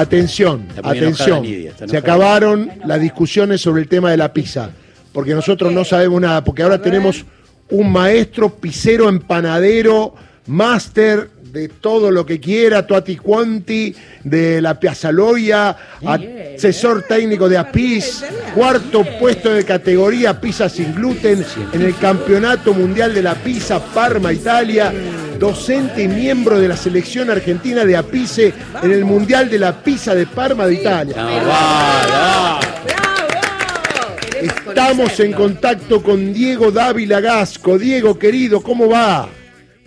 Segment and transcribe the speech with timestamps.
[0.00, 1.44] Atención, atención.
[1.86, 4.70] Se acabaron las discusiones sobre el tema de la pizza,
[5.12, 7.24] porque nosotros no sabemos nada, porque ahora tenemos
[7.70, 10.14] un maestro pizzero empanadero,
[10.46, 18.24] máster de todo lo que quiera, Tuati Quanti, de la Piazzaloia, asesor técnico de APIS,
[18.54, 24.32] cuarto puesto de categoría pizza sin gluten en el Campeonato Mundial de la Pizza Parma,
[24.32, 24.92] Italia,
[25.38, 28.52] docente y miembro de la selección argentina de APICE
[28.82, 31.16] en el Mundial de la Pizza de Parma de Italia.
[34.40, 37.78] Estamos en contacto con Diego Dávila Gasco.
[37.78, 39.28] Diego, querido, ¿cómo va?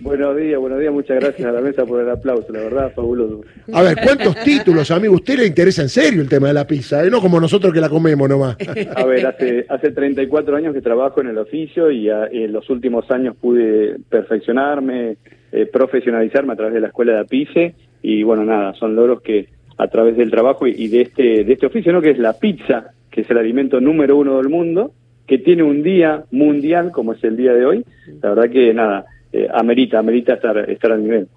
[0.02, 3.42] Buenos días, buenos días, muchas gracias a la mesa por el aplauso, la verdad, fabuloso.
[3.72, 5.14] A ver, ¿cuántos títulos, amigo?
[5.14, 7.06] ¿Usted le interesa en serio el tema de la pizza?
[7.06, 7.12] Eh?
[7.12, 8.58] No como nosotros que la comemos nomás.
[8.96, 13.12] A ver, hace, hace 34 años que trabajo en el oficio y en los últimos
[13.12, 15.18] años pude perfeccionarme,
[15.52, 19.50] eh, profesionalizarme a través de la escuela de APICE y bueno, nada, son logros que
[19.78, 22.02] a través del trabajo y, de este, de este oficio, ¿no?
[22.02, 24.94] Que es la pizza, que es el alimento número uno del mundo,
[25.28, 27.86] que tiene un día mundial como es el día de hoy.
[28.24, 31.28] La verdad que nada eh, amerita, amerita estar, estar al nivel.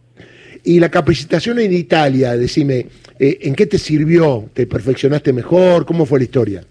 [0.64, 2.86] Y la capacitación en Italia, decime,
[3.18, 4.44] eh, ¿en qué te sirvió?
[4.52, 5.84] ¿Te perfeccionaste mejor?
[5.84, 6.62] ¿Cómo fue la historia?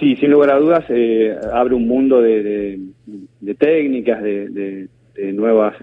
[0.00, 2.80] Sí, sin lugar a dudas, eh, abre un mundo de,
[3.58, 4.88] técnicas, de,
[5.34, 5.76] nuevas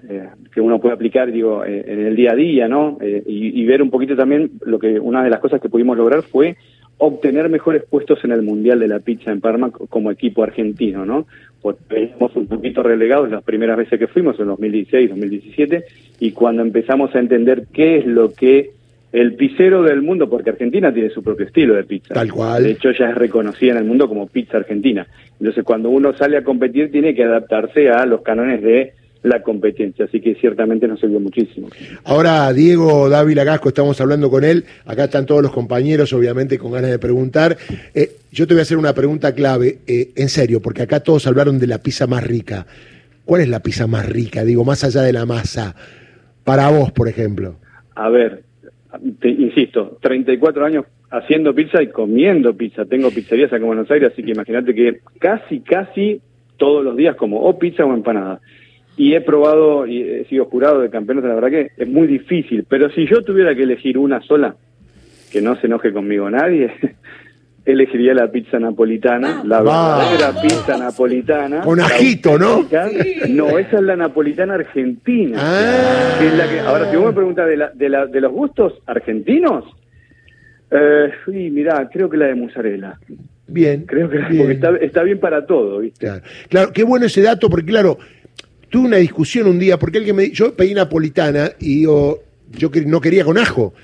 [0.52, 2.98] que uno puede aplicar, digo, en el día a día, ¿no?
[3.00, 6.22] Y, y, ver un poquito también lo que una de las cosas que pudimos lograr
[6.22, 6.56] fue
[7.00, 11.26] obtener mejores puestos en el Mundial de la Pizza en Parma como equipo argentino, ¿no?
[11.62, 15.84] Porque venimos un poquito relegados las primeras veces que fuimos, en 2016, 2017,
[16.20, 18.72] y cuando empezamos a entender qué es lo que
[19.12, 22.14] el pizzero del mundo, porque Argentina tiene su propio estilo de pizza.
[22.14, 22.64] Tal cual.
[22.64, 25.06] De hecho, ya es reconocida en el mundo como pizza argentina.
[25.38, 30.06] Entonces, cuando uno sale a competir, tiene que adaptarse a los cánones de la competencia,
[30.06, 31.68] así que ciertamente nos sirvió muchísimo.
[32.04, 36.72] Ahora, Diego Dávila Gasco, estamos hablando con él, acá están todos los compañeros, obviamente, con
[36.72, 37.56] ganas de preguntar.
[37.94, 41.26] Eh, yo te voy a hacer una pregunta clave, eh, en serio, porque acá todos
[41.26, 42.66] hablaron de la pizza más rica.
[43.24, 44.44] ¿Cuál es la pizza más rica?
[44.44, 45.74] Digo, más allá de la masa,
[46.44, 47.56] para vos, por ejemplo.
[47.94, 48.42] A ver,
[49.20, 52.86] te, insisto, 34 años haciendo pizza y comiendo pizza.
[52.86, 56.22] Tengo pizzerías acá en Buenos Aires, así que imagínate que casi, casi
[56.56, 58.40] todos los días como o pizza o empanada
[59.00, 62.66] y he probado y he sido jurado de campeonatos, la verdad que es muy difícil,
[62.68, 64.56] pero si yo tuviera que elegir una sola,
[65.32, 66.70] que no se enoje conmigo nadie,
[67.64, 71.62] elegiría la pizza napolitana, la verdadera pizza napolitana.
[71.62, 72.68] Con ajito, ¿no?
[73.30, 75.38] No, esa es la napolitana argentina.
[75.40, 76.18] Ah.
[76.66, 79.64] ahora, si vos me preguntas de, la, de, la, de los gustos argentinos,
[80.70, 82.98] eh, mirá, creo que la de mozzarella.
[83.46, 83.84] Bien.
[83.86, 86.06] Creo que Porque está, está, bien para todo, ¿viste?
[86.06, 86.22] Claro.
[86.48, 87.98] claro, qué bueno ese dato, porque claro,
[88.70, 92.20] tuve una discusión un día, porque alguien me yo pedí napolitana y yo,
[92.52, 93.74] yo no quería con ajo.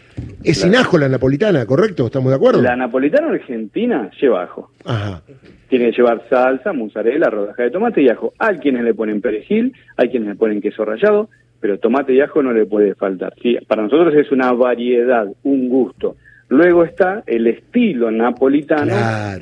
[0.42, 2.06] Es sin ajo la napolitana, ¿correcto?
[2.06, 2.62] ¿Estamos de acuerdo?
[2.62, 4.70] La napolitana argentina lleva ajo.
[4.84, 5.22] Ajá.
[5.68, 8.32] Tiene que llevar salsa, mozzarella, rodaja de tomate y ajo.
[8.38, 11.28] Hay quienes le ponen perejil, hay quienes le ponen queso rallado,
[11.60, 13.34] pero tomate y ajo no le puede faltar.
[13.42, 16.16] Sí, para nosotros es una variedad, un gusto.
[16.48, 18.94] Luego está el estilo napolitano,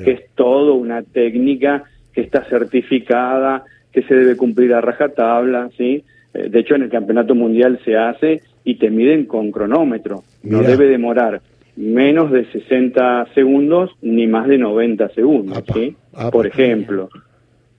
[0.03, 3.63] que es todo una técnica que está certificada,
[3.95, 6.03] que se debe cumplir a rajatabla, ¿sí?
[6.33, 10.23] Eh, de hecho, en el campeonato mundial se hace y te miden con cronómetro.
[10.43, 11.41] No debe demorar
[11.77, 15.95] menos de 60 segundos ni más de 90 segundos, ¿sí?
[16.31, 17.09] Por ejemplo.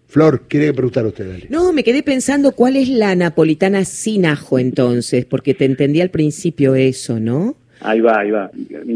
[0.09, 1.51] Flor, ¿quiere preguntar a usted?
[1.51, 6.11] No, me quedé pensando cuál es la napolitana sin ajo entonces, porque te entendí al
[6.11, 7.57] principio eso, ¿no?
[7.81, 8.51] Ahí va, ahí va.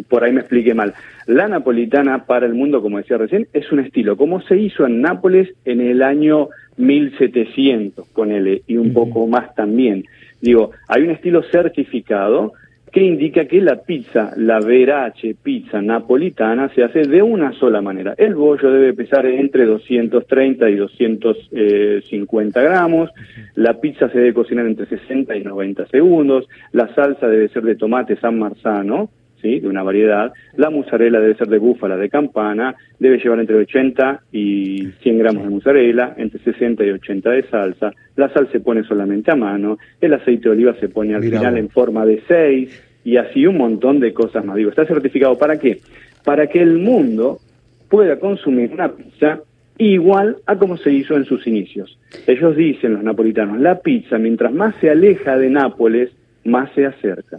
[0.08, 0.94] Por ahí me expliqué mal.
[1.30, 5.00] La napolitana para el mundo, como decía recién, es un estilo, como se hizo en
[5.00, 10.04] Nápoles en el año 1700, ponele, y un poco más también.
[10.40, 12.54] Digo, hay un estilo certificado
[12.90, 18.16] que indica que la pizza, la verace pizza napolitana, se hace de una sola manera.
[18.18, 23.08] El bollo debe pesar entre 230 y 250 gramos,
[23.54, 27.76] la pizza se debe cocinar entre 60 y 90 segundos, la salsa debe ser de
[27.76, 29.10] tomate San Marzano,
[29.40, 29.60] ¿sí?
[29.60, 30.32] de una variedad.
[30.56, 35.44] La mozzarella debe ser de búfala, de campana, debe llevar entre 80 y 100 gramos
[35.44, 37.92] de mozzarella, entre 60 y 80 de salsa.
[38.16, 41.58] La sal se pone solamente a mano, el aceite de oliva se pone al final
[41.58, 44.56] en forma de 6 y así un montón de cosas más.
[44.56, 45.80] Digo, está certificado para qué?
[46.24, 47.38] Para que el mundo
[47.88, 49.40] pueda consumir una pizza
[49.78, 51.98] igual a como se hizo en sus inicios.
[52.26, 56.10] Ellos dicen, los napolitanos, la pizza, mientras más se aleja de Nápoles,
[56.44, 57.38] más se acerca.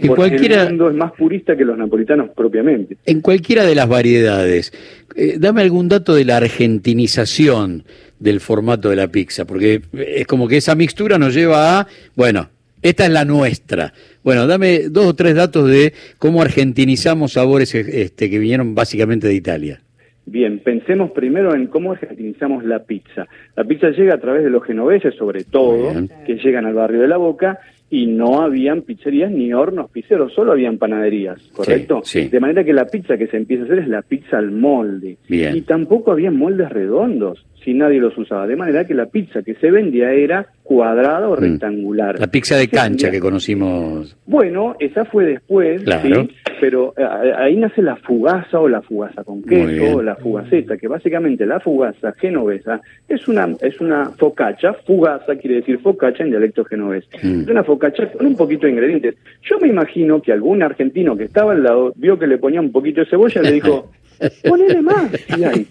[0.00, 2.96] Y cualquiera, el mundo es más purista que los napolitanos propiamente.
[3.06, 4.72] En cualquiera de las variedades,
[5.16, 7.84] eh, dame algún dato de la argentinización
[8.18, 12.48] del formato de la pizza, porque es como que esa mixtura nos lleva a, bueno,
[12.82, 13.92] Esta es la nuestra.
[14.24, 19.34] Bueno, dame dos o tres datos de cómo argentinizamos sabores este, que vinieron básicamente de
[19.34, 19.80] Italia.
[20.26, 23.26] Bien, pensemos primero en cómo argentinizamos la pizza.
[23.56, 25.92] La pizza llega a través de los genoveses, sobre todo,
[26.26, 27.58] que llegan al barrio de la Boca,
[27.94, 32.00] y no habían pizzerías ni hornos pizzeros, solo habían panaderías, ¿correcto?
[32.04, 34.50] Sí, De manera que la pizza que se empieza a hacer es la pizza al
[34.50, 35.18] molde.
[35.28, 35.54] Bien.
[35.54, 38.46] Y tampoco había moldes redondos, si nadie los usaba.
[38.46, 41.40] De manera que la pizza que se vendía era cuadrada o Mm.
[41.40, 42.18] rectangular.
[42.18, 44.16] La pizza de cancha que conocimos.
[44.24, 46.22] Bueno, esa fue después, Claro.
[46.24, 46.30] ¿sí?
[46.62, 50.86] Pero eh, ahí nace la fugaza o la fugaza con queso o la fugaceta, que
[50.86, 56.64] básicamente la fugaza genovesa es una es una focaccia, fugaza quiere decir focaccia en dialecto
[56.64, 57.04] genovés.
[57.20, 57.40] Mm.
[57.40, 59.16] Es una focaccia con un poquito de ingredientes.
[59.42, 62.70] Yo me imagino que algún argentino que estaba al lado vio que le ponía un
[62.70, 63.90] poquito de cebolla y le dijo,
[64.48, 65.66] ponele más, y ahí.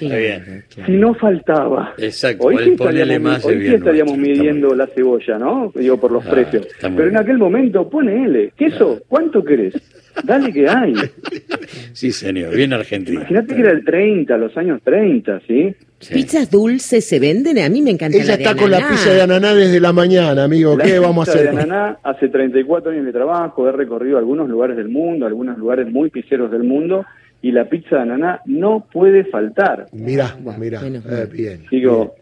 [0.00, 0.64] Está bien.
[0.86, 1.94] Si no faltaba.
[1.98, 5.72] Exacto, Hoy sí estaríamos, más hoy sí estaríamos nuestro, midiendo la cebolla, ¿no?
[5.74, 6.66] Digo, por los Ah, precios.
[6.80, 9.74] Pero en aquel momento, ponele, queso, ¿cuánto querés?
[10.24, 10.94] Dale que hay.
[11.92, 13.20] Sí, señor, bien argentino.
[13.20, 15.74] Imagínate que era el 30, los años 30, ¿sí?
[15.98, 16.14] Sí.
[16.14, 17.58] ¿Pizzas dulces se venden?
[17.58, 19.92] A mí me encanta Ella la de está con la pizza de ananá desde la
[19.92, 20.76] mañana, amigo.
[20.76, 21.54] La ¿Qué vamos a pizza hacer?
[21.56, 25.88] de ananá, hace 34 años de trabajo, he recorrido algunos lugares del mundo, algunos lugares
[25.90, 27.04] muy pizzeros del mundo,
[27.42, 29.86] y la pizza de ananá no puede faltar.
[29.92, 31.64] Mira, mira, Menos eh, bien.
[31.70, 32.14] Digo,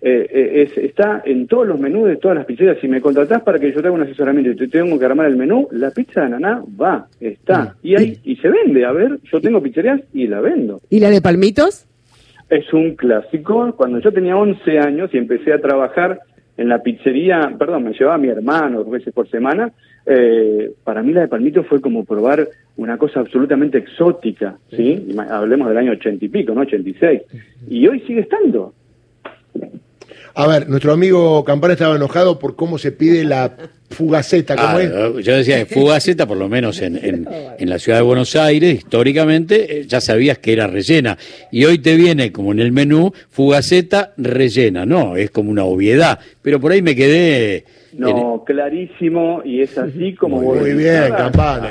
[0.00, 2.78] eh, eh, es- está en todos los menús de todas las pizzerías.
[2.80, 5.26] Si me contratás para que yo te haga un asesoramiento y te tengo que armar
[5.26, 7.76] el menú, la pizza de ananá va, está.
[7.82, 8.84] Y, hay, y se vende.
[8.84, 10.80] A ver, yo tengo pizzerías y la vendo.
[10.90, 11.86] ¿Y la de palmitos?
[12.50, 13.74] Es un clásico.
[13.76, 16.18] Cuando yo tenía 11 años y empecé a trabajar
[16.62, 19.72] en la pizzería, perdón, me llevaba a mi hermano dos veces por semana,
[20.06, 25.08] eh, para mí la de Palmito fue como probar una cosa absolutamente exótica, ¿sí?
[25.28, 26.60] Hablemos del año 80 y pico, ¿no?
[26.60, 27.22] 86.
[27.68, 28.72] Y hoy sigue estando.
[30.34, 33.56] A ver, nuestro amigo Campana estaba enojado por cómo se pide la
[33.92, 34.82] fugaceta, ¿cómo Ah,
[35.18, 35.24] es?
[35.24, 37.26] yo decía que Fugaceta, por lo menos en, en,
[37.58, 41.16] en la ciudad de Buenos Aires, históricamente, eh, ya sabías que era rellena.
[41.50, 44.84] Y hoy te viene, como en el menú, Fugaceta rellena.
[44.86, 46.18] No, es como una obviedad.
[46.42, 47.64] Pero por ahí me quedé.
[47.94, 51.14] No, clarísimo, y es así como Muy vos bien, decís.
[51.14, 51.68] Campana.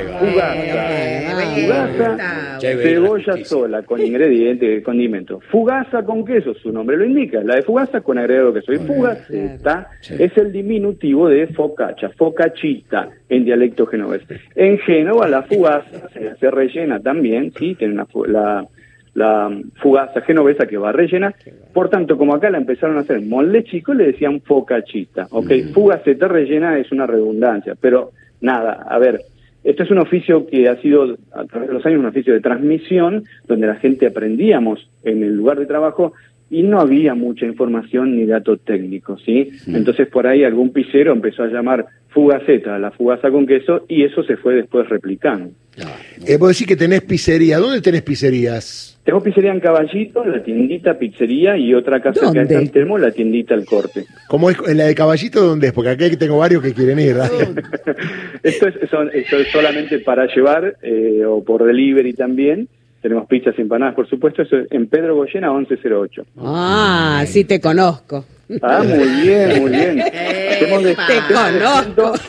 [1.56, 2.17] Fugaza,
[2.59, 5.39] cebolla sola, con ingredientes, condimento.
[5.51, 7.41] Fugaza con queso, su nombre lo indica.
[7.44, 8.71] La de fugaza con agregado queso.
[8.74, 10.15] Y fugaceta Sí.
[10.19, 11.47] es el diminutivo de
[12.17, 14.23] focaccia, en dialecto genovés.
[14.55, 18.65] En Génova la fugaza se, se rellena también, sí, tiene una la,
[19.13, 21.33] la fugaza genovesa que va rellena.
[21.73, 25.27] Por tanto, como acá la empezaron a hacer molde chico, le decían focachita.
[25.31, 28.11] Ok, fugaceta rellena es una redundancia, pero
[28.41, 29.21] nada, a ver,
[29.63, 32.41] este es un oficio que ha sido a través de los años un oficio de
[32.41, 36.13] transmisión, donde la gente aprendíamos en el lugar de trabajo
[36.49, 39.51] y no había mucha información ni dato técnico, ¿sí?
[39.67, 44.23] Entonces por ahí algún pizzero empezó a llamar fugaceta, la fugaza con queso, y eso
[44.23, 45.49] se fue después replicando.
[46.27, 47.57] Eh, vos decís que tenés pizzería.
[47.57, 48.99] ¿Dónde tenés pizzerías?
[49.03, 52.53] Tengo pizzería en Caballito, la tiendita pizzería, y otra casa acá en ¿Dónde?
[52.55, 54.05] San Telmo, la tiendita al corte.
[54.27, 55.41] ¿Cómo es en la de Caballito?
[55.43, 55.73] ¿Dónde es?
[55.73, 57.15] Porque acá tengo varios que quieren ir.
[57.15, 57.31] ¿verdad?
[58.43, 62.67] esto, es, son- esto es solamente para llevar eh, o por delivery también.
[63.01, 64.43] Tenemos pizzas y empanadas, por supuesto.
[64.43, 66.23] Eso es en Pedro Goyena 1108.
[66.37, 68.25] Ah, sí te conozco.
[68.61, 70.03] Ah, muy bien, muy bien.
[70.65, 72.21] Hacemos, Te hacemos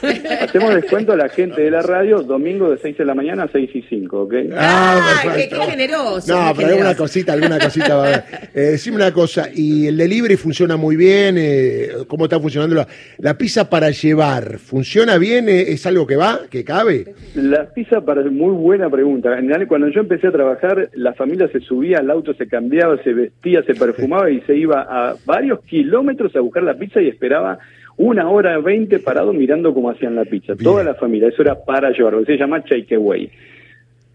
[0.42, 3.48] hacemos descuento a la gente de la radio domingo de 6 de la mañana a
[3.48, 4.34] 6 y 5, ¿ok?
[4.56, 5.56] Ah, Ay, qué, perfecto.
[5.60, 6.32] qué generoso.
[6.34, 6.96] No, qué pero alguna generoso.
[6.96, 8.22] cosita, alguna cosita va a haber.
[8.54, 11.36] Eh, decime una cosa, ¿y el delivery funciona muy bien?
[11.38, 12.86] Eh, ¿Cómo está funcionando la,
[13.18, 14.58] la pizza para llevar?
[14.58, 15.48] ¿Funciona bien?
[15.48, 17.14] Eh, ¿Es algo que va, que cabe?
[17.34, 19.30] La pizza para muy buena pregunta.
[19.38, 23.02] En realidad, cuando yo empecé a trabajar, la familia se subía al auto, se cambiaba,
[23.02, 27.08] se vestía, se perfumaba y se iba a varios kilómetros a buscar la pizza y
[27.08, 27.58] esperaba
[27.96, 30.54] una hora veinte parado mirando cómo hacían la pizza.
[30.54, 30.64] Bien.
[30.64, 33.30] Toda la familia, eso era para llevar, se llama takeaway.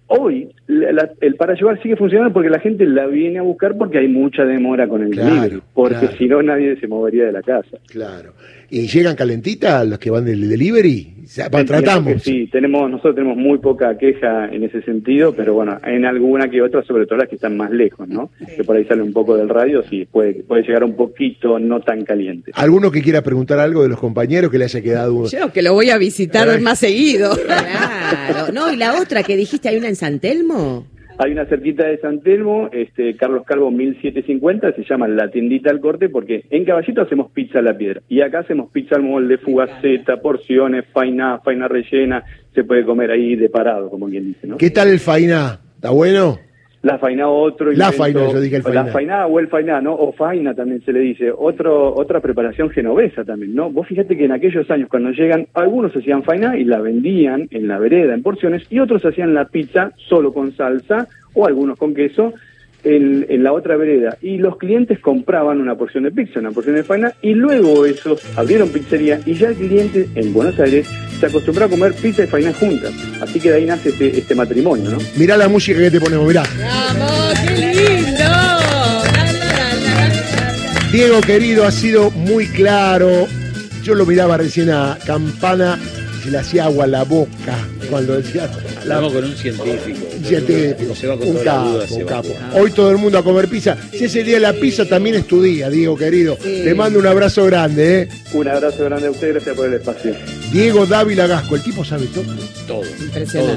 [0.10, 3.78] Hoy la- la- el para llevar sigue funcionando porque la gente la viene a buscar
[3.78, 6.16] porque hay mucha demora con el Claro, delivery, porque claro.
[6.18, 7.78] si no nadie se movería de la casa.
[7.90, 8.32] Claro.
[8.70, 11.14] ¿Y llegan calentitas los que van del delivery?
[11.24, 12.24] O sea, pa- Entiendo tratamos.
[12.24, 16.62] Sí, tenemos, nosotros tenemos muy poca queja en ese sentido, pero bueno, en alguna que
[16.62, 18.30] otra, sobre todo las que están más lejos, ¿no?
[18.56, 21.82] Que por ahí sale un poco del radio, sí, puede, puede llegar un poquito no
[21.82, 22.52] tan caliente.
[22.56, 25.28] ¿Alguno que quiera preguntar algo de los compañeros que le haya quedado?
[25.28, 26.62] Yo que lo voy a visitar Ay.
[26.62, 27.32] más seguido.
[28.08, 28.54] Claro.
[28.54, 30.88] No, y la otra que dijiste, ¿hay una en San Telmo?
[31.20, 35.80] Hay una cerquita de San Telmo, este, Carlos Calvo 1750, se llama La Tiendita al
[35.80, 39.40] Corte, porque en Caballito hacemos pizza a la piedra, y acá hacemos pizza al molde,
[39.40, 44.58] fugaceta, porciones, faina, faina rellena, se puede comer ahí de parado, como quien dice, ¿no?
[44.58, 45.60] ¿Qué tal el faina?
[45.76, 46.38] ¿Está bueno?
[46.84, 47.72] La faina otro.
[47.72, 48.84] La faina, yo dije el faina.
[48.84, 49.94] La faina o el faina, ¿no?
[49.94, 51.32] O faina también se le dice.
[51.36, 53.72] Otro, otra preparación genovesa también, ¿no?
[53.72, 57.68] Vos fíjate que en aquellos años cuando llegan, algunos hacían faina y la vendían en
[57.68, 61.94] la vereda en porciones y otros hacían la pizza solo con salsa o algunos con
[61.94, 62.34] queso
[62.84, 66.76] en, en, la otra vereda y los clientes compraban una porción de pizza, una porción
[66.76, 70.88] de faina y luego esos abrieron pizzería y ya el cliente en Buenos Aires
[71.20, 72.94] se acostumbró a comer pizza y faina juntas.
[73.22, 74.98] Así que de ahí nace este, este matrimonio, ¿no?
[75.18, 76.44] Mirá la música que te ponemos, mirá.
[76.60, 78.24] ¡Vamos, qué lindo!
[80.92, 83.28] Diego querido, ha sido muy claro.
[83.84, 85.78] Yo lo miraba recién a Campana
[86.18, 87.56] y se le hacía agua a la boca
[87.90, 88.50] cuando decía.
[88.82, 90.08] Hablamos con un científico.
[90.18, 90.96] Un científico.
[90.96, 92.30] Se va con un capo, un capo.
[92.54, 93.78] Hoy todo el mundo a comer pizza.
[93.92, 96.36] Si es el día de la pizza, también es tu día, Diego querido.
[96.36, 98.08] Te mando un abrazo grande, ¿eh?
[98.34, 100.16] Un abrazo grande a usted, gracias por el espacio.
[100.52, 102.26] Diego Dávila Gasco, el tipo sabe todo.
[102.68, 102.84] Todo.
[103.00, 103.56] Impresionante.